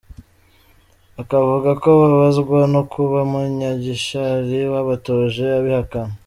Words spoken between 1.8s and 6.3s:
ko ababazwa no kuba Munyagishari wabatoje, abihakana.